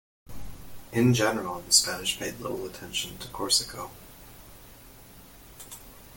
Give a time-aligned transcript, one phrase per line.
[0.91, 3.91] In general the Spanish paid little attention to Corisco.